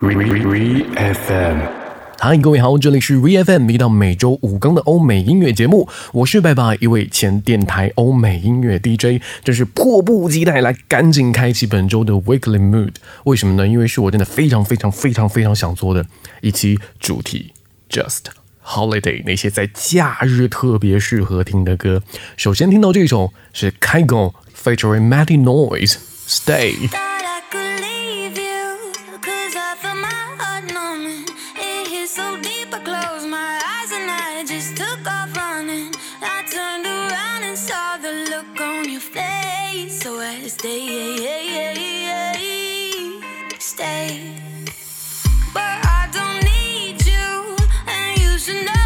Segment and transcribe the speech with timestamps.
[0.00, 1.58] Re FM，
[2.20, 12.92] 嗨，各位好，这里是 Re FM，一档每周五更的欧美音乐节目，我是拜拜，一位前电台欧美音乐 DJ，真是迫不及待来赶紧开启本周的 Weekly Mood。
[13.24, 13.66] 为什么呢？
[13.66, 16.06] 因为是我真的非常非常非常非常想做的
[16.42, 17.52] 一期主题
[17.90, 18.26] ，Just
[18.64, 22.04] Holiday，那些在假日特别适合听的歌。
[22.36, 27.17] 首先听到这首是 Kaigo featuring Matty Noise，Stay。
[40.50, 41.20] Face.
[41.20, 43.20] So I stay,
[43.58, 44.34] stay.
[45.52, 48.77] But I don't need you, and you should know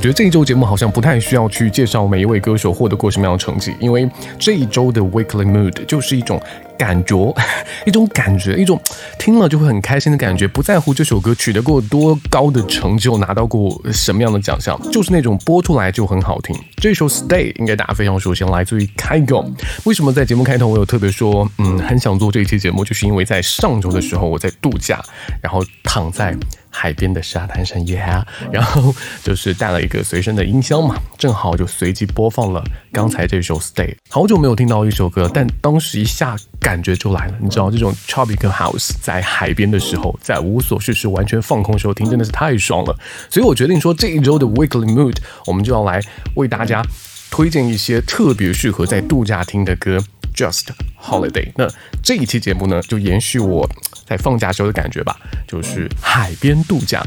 [0.00, 6.40] 我觉得这一周节目好像不太需要去介绍每一位歌手获得过什么样的成绩，因为这一周的 Weekly Mood 就是一种
[6.78, 7.34] 感觉，
[7.84, 8.80] 一种感觉，一种
[9.18, 16.58] 听了就会很开心的感觉，不在乎这首歌取得过多高的成就，拿到过什么样的奖项，就是那种播出来就很好听。
[16.76, 19.52] 这首 Stay 应该大家非常熟悉，来自于 Kygo。
[19.84, 25.04] 为什么在节目开头我有特别说，嗯，很想做这一期节目，就是因为在上周的时候我在度假，
[25.42, 26.34] 然后躺在。
[26.70, 32.62] 海边的沙滩上，yeah，然后就是带了一个随身的音箱嘛，正好就随机播放了
[32.92, 33.88] 刚才这首《Stay》。
[34.08, 37.34] 好久没有听到一首歌，但当时一下感觉就来了。
[37.40, 42.96] 你知道这种 tropical house 在海边的时候，在无所事事、完全放空时候听，真的是太爽了。
[43.28, 46.00] 所以我决定说，这一周的 Weekly Mood，我们就要来
[46.36, 46.82] 为大家
[47.30, 49.98] 推荐一些特别适合在度假听的歌
[50.34, 50.68] ，Just
[51.00, 51.52] Holiday。
[51.56, 51.68] 那
[52.02, 53.68] 这一期节目呢，就延续我
[54.10, 55.16] 在放假时候的感觉吧，
[55.46, 57.00] 就是海边度假。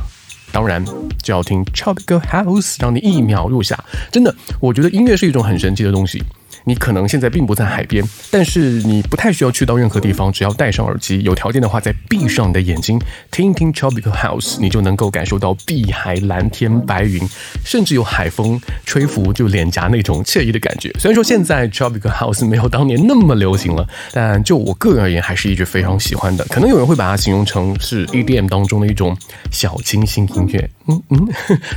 [0.53, 0.81] 当然
[1.21, 3.77] 就要听 Tropical House，让你一秒入夏。
[4.09, 6.23] 真的，我觉得音乐是一种很神奇的东西。
[6.65, 12.99] 你可能现在并不在海边，但是你不太需要去到任何地方，只要戴上耳机，有条件的话再闭上你的眼睛，
[13.31, 17.21] 听一听 Tropical House，你就能够感受到碧海蓝天白云，
[17.65, 20.91] 甚至有海风吹拂就脸颊那种惬意的感觉。
[20.99, 26.45] 虽然说现在 Tropical House 没有当年那么流行了，但就我个人而言，还是一直非常喜欢的。
[26.45, 29.17] 可能有人会把它形容成是 EDM 当中的一种
[29.51, 30.69] 小清新音乐。
[30.87, 31.27] 嗯嗯，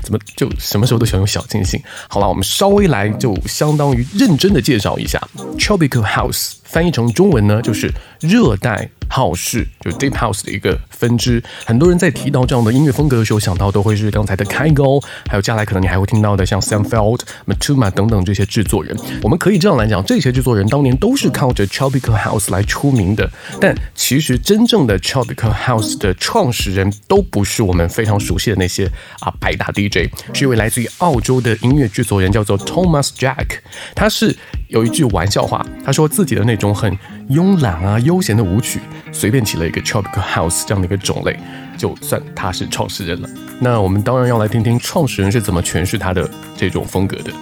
[0.03, 1.81] 怎么就什么时候都喜欢用小清新？
[2.09, 5.19] 好了，我们稍微来就相当于认真的介介绍一下
[5.58, 7.90] Tropical House，翻译成中文呢就是
[8.20, 8.90] 热带。
[9.11, 18.97] House 就 Deep House 的一个分支，很多人在提到这样的音乐风格的时候，想到都会是刚才的 Kygo，还有将来可能你还会听到的像 Sam Feld、Matuma 等等这些制作人。
[19.23, 23.31] 我们可以这样来讲，这些制作人当年都是靠着 Tropical House 来出名的。
[23.61, 33.59] 但其实真正的 Tropical House 的创始人都不是我们非常熟悉的那些啊百大 DJ，是一位来自于澳洲的音乐制作人，叫做 Thomas Jack。
[33.94, 34.37] 他是
[34.69, 36.97] 有一句玩笑话，他说自己的那种很
[37.31, 38.81] 慵懒啊悠闲的舞曲。
[39.19, 41.35] 随便起了一个 tropical house 这样的一个种类，
[41.79, 43.29] 就算他是创始人了。
[43.59, 47.33] 那我们当然要来听听创始人是怎么诠释他的这种风格的。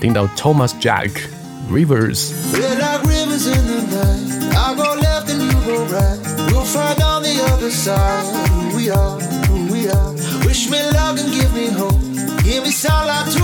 [0.00, 1.10] 听到 Thomas Jack
[1.68, 2.30] Rivers。
[13.26, 13.43] We'll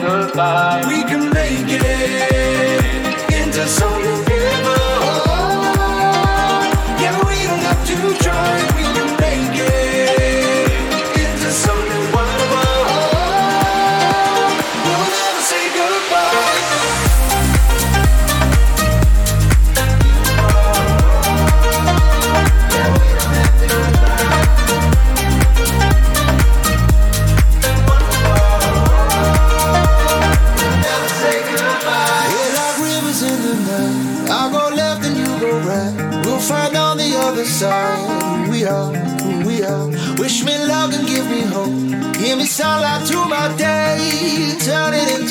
[0.00, 0.82] goodbye.
[0.88, 4.29] We can make it into something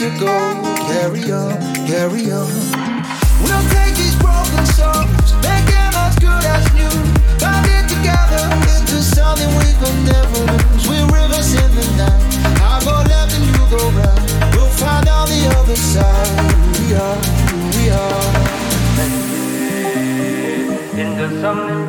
[0.10, 0.64] It into.
[0.90, 1.54] Carry on,
[1.86, 2.50] carry on.
[3.44, 6.90] We'll take these broken songs, make them as good as new.
[7.38, 8.42] Bind it together
[8.74, 10.88] into something we could never lose.
[10.90, 12.22] We're rivers in the night.
[12.58, 14.56] I go left and you go right.
[14.56, 17.20] We'll find on the other side who we are,
[17.50, 18.50] who we are.
[21.00, 21.89] Into something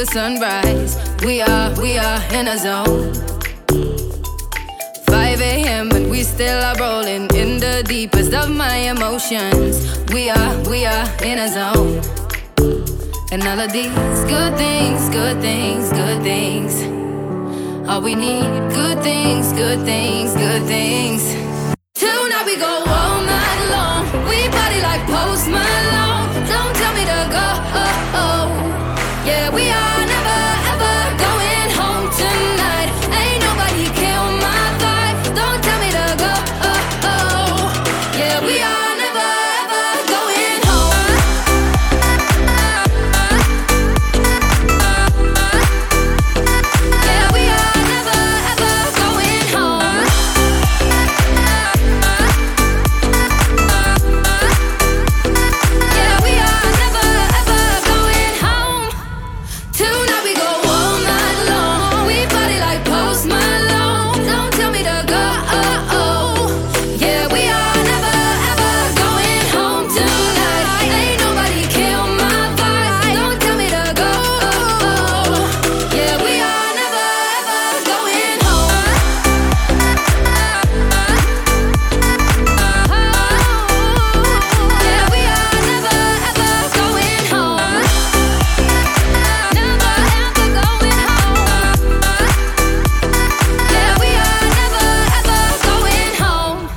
[0.00, 0.96] the sunrise.
[1.26, 3.12] We are, we are in a zone.
[5.04, 5.90] 5 a.m.
[5.92, 9.74] and we still are rolling in the deepest of my emotions.
[10.14, 12.00] We are, we are in a zone.
[13.30, 13.92] And all of these
[14.24, 16.72] good things, good things, good things.
[17.86, 21.22] All we need, good things, good things, good things.
[21.94, 24.04] Tonight we go all night long.
[24.30, 26.28] We party like Post Malone.
[26.48, 27.50] Don't tell me to go.
[29.30, 29.69] Yeah, we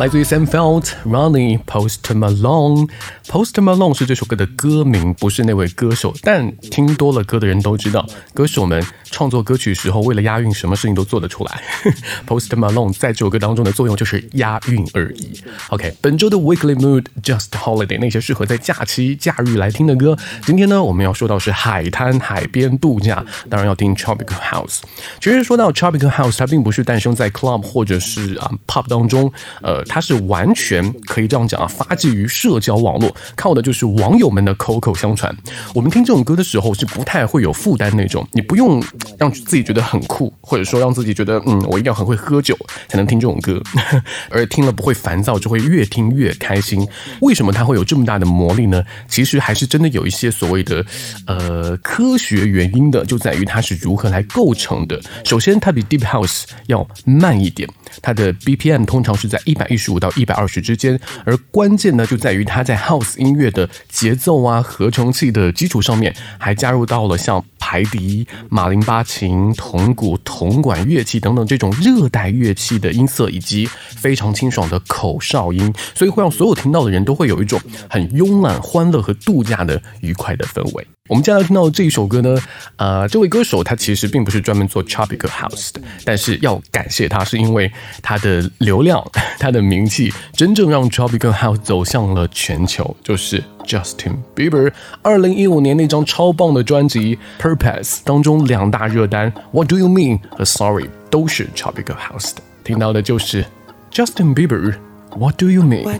[0.03, 2.89] 来自于 Sam Felt、Ronnie、Post Malone。
[3.25, 6.13] Post Malone 是这首歌的歌名，不是那位歌手。
[6.21, 11.61] 但听多了歌的人都知道，歌手们创作歌曲时候，为了押韵，什么事情都做得出来。
[12.27, 15.39] Post Malone 在这首歌当中的作用就是押韵而已。
[15.69, 20.17] OK，本周的 Weekly Mood Just Holiday 那些适合在假期、假日来听的歌。
[20.47, 24.79] 今天呢，我们要说到是海滩、海边度假，当然要听 Tropical House。
[25.21, 35.35] 其实说到 Tropical House，它并不是诞生在 club 或者是啊 pub 当中，呃，它是完全可以这样讲啊，发迹于社交网络，靠的就是网友们的口口相传。
[35.75, 38.81] 我们听这种歌的时候是不太会有负担那种，你不用
[39.17, 42.57] 让自己觉得很酷，或者说让自己觉得嗯，我一定要很会喝酒
[42.87, 43.61] 才能听这种歌，
[44.29, 46.87] 而听了不会烦躁，就会越听越开心。
[47.21, 48.83] 为什么它会有这么大的魔力呢？
[49.07, 50.85] 其实还是真的有一些所谓的
[51.27, 55.01] 呃科学原因的，就在于它是如何来构成的。
[55.23, 57.67] 首先，它比 Deep House 要慢一点，
[58.01, 77.57] 它的 BPM 通常是在一百一十五到一百二十之间，而关键呢就在于它在 House 音乐的节奏啊、合成器的基础上面，还加入到了像排笛、马林巴琴、铜鼓、铜管乐器等等这种热带乐器的音色，以及非常清爽的口哨音，所以会让所有听到的人都会有一种
[77.89, 80.85] 很慵懒、欢乐和度假的愉快的氛围。
[81.09, 82.37] 我们接下来听到这一首歌呢，
[82.77, 87.69] 呃，这位歌手他其实并不是专门做 tropical house 的，但是要感谢他，是因为
[88.01, 89.05] 他的流量、
[89.37, 103.43] 他的名气，真正让 tropical house 走向了全球，就是 Justin Bieber 二零一五年那张超棒的专辑《Purpose》当中两大热单《What Do You Mean》和《Sorry》都是 tropical house 的，听到的就是
[103.91, 104.71] Justin Bieber
[105.19, 105.99] 《What Do You Mean》。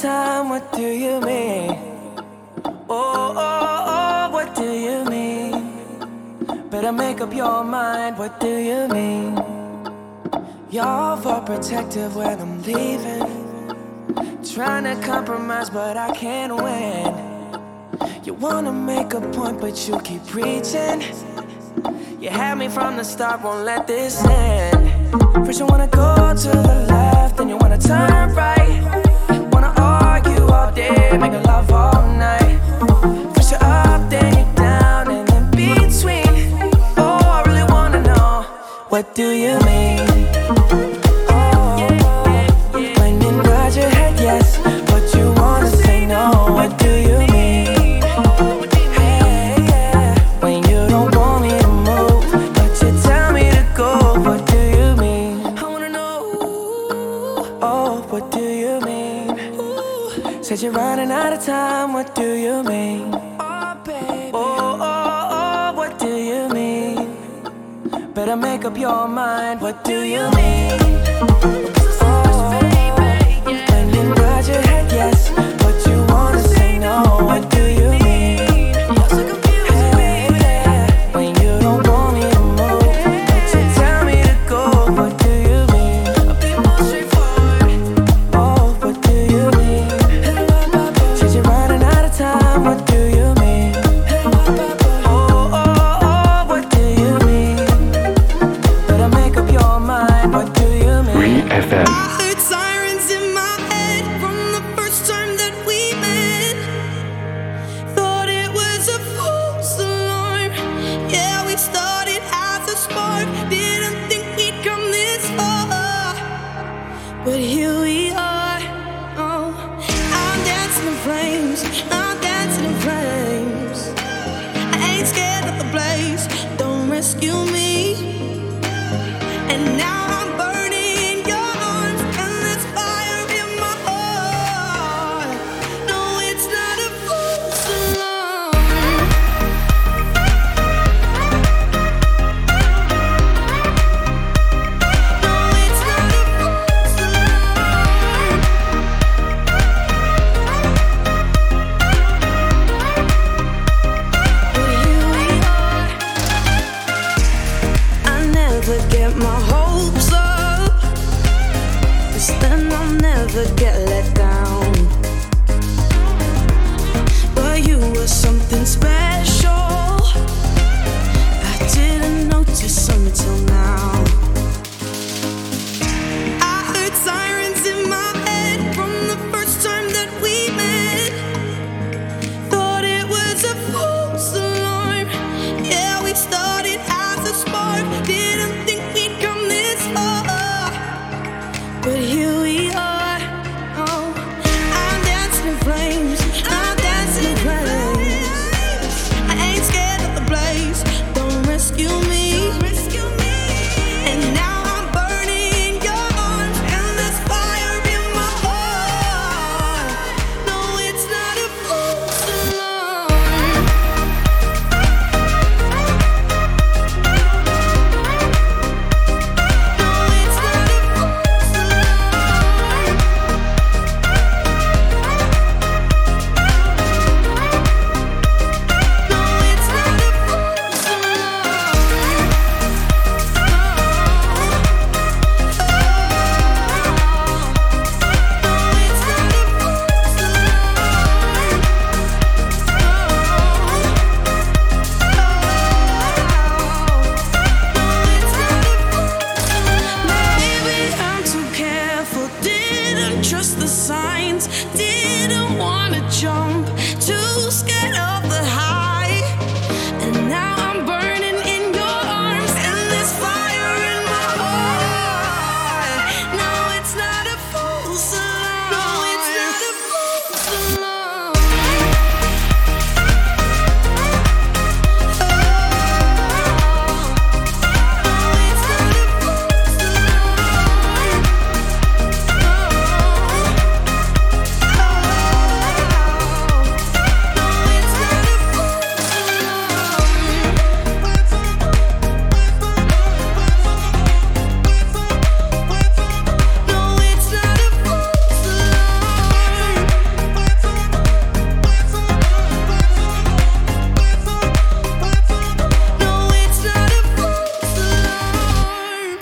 [0.00, 1.78] time, what do you mean?
[2.88, 5.74] Oh, oh, oh, what do you mean?
[6.70, 9.36] Better make up your mind, what do you mean?
[10.70, 13.28] Y'all for protective when I'm leaving.
[14.42, 17.14] Trying to compromise, but I can't win.
[18.24, 21.02] You wanna make a point, but you keep preaching.
[22.18, 25.14] You had me from the start, won't let this end.
[25.44, 29.09] First, you wanna go to the left, then you wanna turn right
[30.70, 33.19] all day, love all night.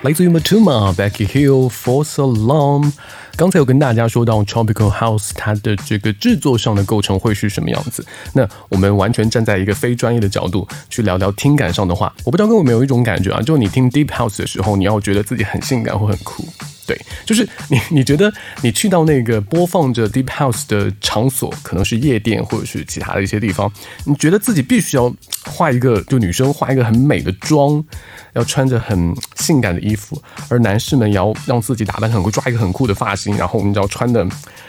[0.09, 2.91] 来自于 Matuma、Becky Hill、For So Long。
[3.37, 8.03] 刚才有跟大家说到 Tropical House 它的这个制作上的构成会是什么样子。
[8.33, 16.43] 那我们完全站在一个非专业的角度去聊聊听感上的话，我不知道各位有没有一种感觉啊，就是你听 Deep House 的时候，你要觉得自己很性感或很酷。
[16.89, 23.71] 对，就是你，你觉得你去到那个播放着 Deep House 的场所，可能是夜店或者是其他的一些地方，
[24.05, 27.85] 你觉得自己必须要化一个，就女生化一个很美的妆，
[28.33, 34.27] 要穿着很性感的衣服，而男士们也要让自己打扮很酷，抓一个很酷的发型，然后你知道穿的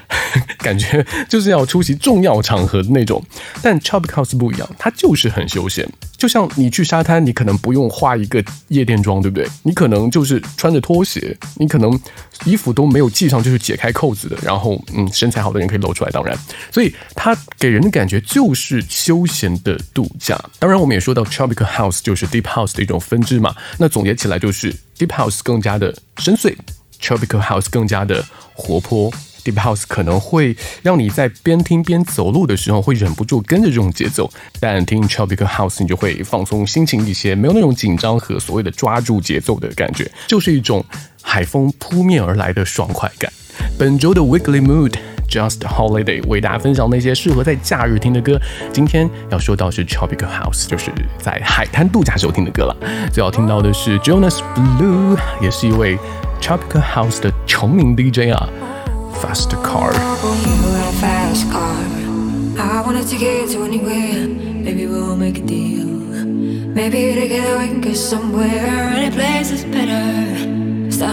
[0.60, 3.24] 感觉就是要出席重要场合的那种。
[3.62, 5.90] 但 Tropical House 不一样，它就是很休闲。
[6.18, 9.48] 就像你去沙滩，你可能不用化一个夜店妆，对不对？
[9.64, 11.98] 你可能就是穿着拖鞋，你可能
[12.46, 14.38] 衣服都没有系上，就是解开扣子的。
[14.42, 16.38] 然后，嗯，身材好的人可以露出来，当然，
[16.72, 20.40] 所以它给人的感觉就是休闲的度假。
[20.58, 23.56] 当然，我们也说到 Tropical House 就是 Deep House 的一种分支嘛。
[23.78, 26.56] 那总结起来就是 Deep House 更加的深邃
[27.02, 29.12] ，Tropical House 更加的活泼。
[29.42, 40.84] Deep House 可能会让你在边听边走路的时候会忍不住跟着这种节奏，但听 Tropical House 你就会放松心情一些，没有那种紧张和所谓的抓住节奏的感觉，就是一种
[41.22, 43.32] 海风扑面而来的爽快感。
[43.78, 44.94] 本周的 Weekly Mood
[45.30, 48.40] Just Holiday 为大家分享那些适合在假日听的歌。
[48.74, 52.76] 今天要说到是 Tropical House，就是在海滩度假时候听的歌了。
[53.12, 55.98] 最好听到的是 Jonas Blue，也是一位
[56.42, 58.50] Tropical House 的成名 DJ 啊。
[59.22, 60.00] Fast car，You
[60.64, 61.76] got a fast car.
[62.58, 64.28] I wanna take it to anywhere.
[64.64, 65.88] Maybe we'll make a deal.
[66.74, 68.94] Maybe together we can get somewhere.
[68.96, 70.39] Any place is better.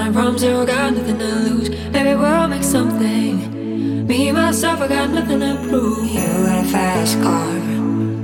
[0.07, 1.69] Starting from zero, got nothing to lose.
[1.91, 4.07] Maybe we'll make something.
[4.07, 6.07] Me myself, I got nothing to prove.
[6.07, 7.51] You got a fast car.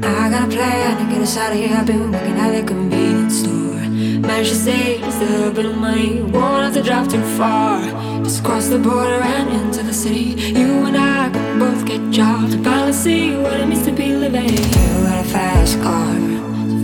[0.05, 1.75] I got a plan to get us out of here.
[1.75, 3.81] I've been working at the convenience store.
[4.29, 6.23] Managed to save just a little bit of money.
[6.23, 7.83] Won't have to drive too far.
[8.23, 10.37] Just cross the border and into the city.
[10.53, 14.51] You and I can both get jobs finally see what it means to be living.
[14.51, 16.15] You got a fast car.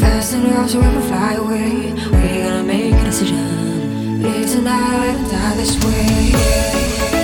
[0.01, 1.93] Fast enough so we can fly away.
[2.11, 3.58] We're gonna make a decision.
[4.19, 7.18] Live tonight and die this way.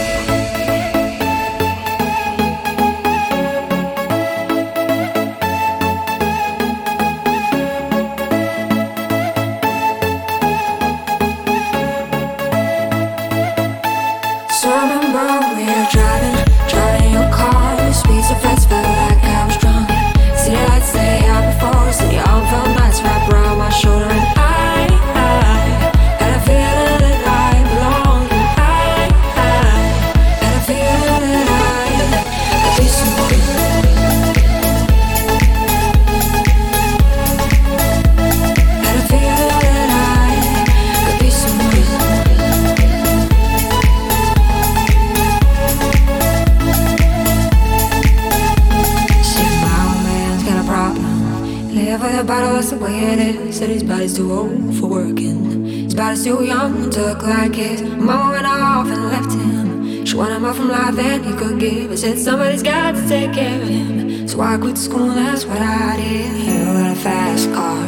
[62.05, 64.29] Said somebody's got to take care of him.
[64.29, 66.37] So I quit school, that's what I did.
[66.37, 67.81] You got a fast car.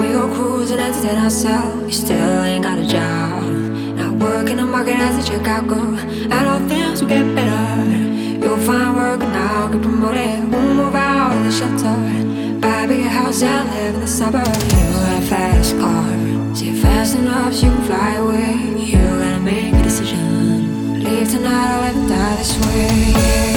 [0.00, 1.86] We go cruising, entertain ourselves.
[1.86, 3.44] You still ain't got a job.
[3.98, 5.94] Now work in the market as a checkout girl.
[6.34, 7.84] And all things will get better.
[8.42, 10.50] You'll find work and I'll get promoted.
[10.50, 11.98] We'll move out of the shelter.
[12.58, 14.64] Buy a bigger house and live in the suburbs.
[14.74, 16.56] You got a fast car.
[16.56, 18.54] See fast enough so you can fly away.
[18.90, 19.85] You gotta make decision.
[21.16, 23.55] Leave tonight or let die this way.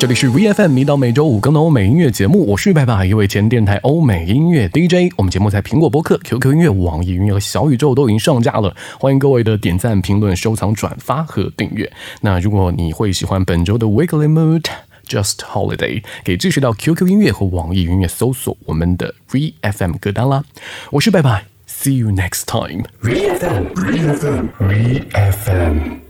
[0.00, 5.12] 这里是 VFM 迷到每周五更的欧美音乐节目，我是白爸，一位前电台欧美音乐 DJ。
[5.18, 11.92] 我们节目在苹果播客、QQ 音乐、网易云音乐和小宇宙都已经上架了，欢迎各位的点赞、评论、收藏、转发和订阅。
[12.22, 14.64] 那如果你会喜欢本周的 Weekly Mood。
[15.06, 20.42] Just Holiday，可以继续到 QQ 音乐和网易云音乐搜索我们的 V FM 歌单啦。
[20.92, 22.84] 我是拜拜，See you next time。
[23.02, 26.09] VFM, VFM, VFM.